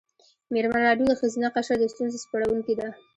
مېرمن 0.53 0.81
راډیو 0.87 1.09
د 1.09 1.13
ښځینه 1.19 1.47
قشر 1.55 1.77
د 1.79 1.83
ستونزو 1.93 2.17
سپړونکې 2.23 2.73
ده. 2.79 2.87